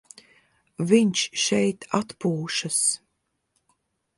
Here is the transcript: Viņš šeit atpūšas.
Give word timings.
Viņš 0.91 1.25
šeit 1.43 1.87
atpūšas. 1.99 2.81